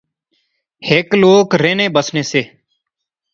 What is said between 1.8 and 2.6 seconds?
بسنے سے